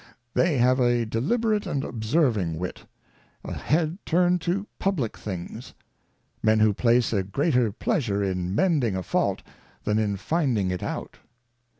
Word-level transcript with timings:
They 0.33 0.57
have 0.57 0.79
a 0.79 1.05
deliberate 1.05 1.67
and 1.67 1.83
an 1.83 1.89
observing 1.91 2.57
Wit, 2.57 2.87
a 3.43 3.53
Head 3.53 3.99
turned 4.03 4.41
to 4.41 4.65
Publick 4.79 5.15
things; 5.15 5.75
Men 6.41 6.59
who 6.59 6.73
place 6.73 7.13
a 7.13 7.21
greater 7.21 7.71
pleasure 7.71 8.23
in 8.23 8.55
mending 8.55 8.95
a 8.95 9.03
Fault 9.03 9.43
than 9.83 9.99
in 9.99 10.17
finding 10.17 10.71
it 10.71 10.81
out. 10.81 11.19